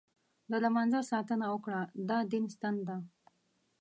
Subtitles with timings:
[0.49, 2.95] د لمانځه ساتنه وکړه، دا دین ستن ده.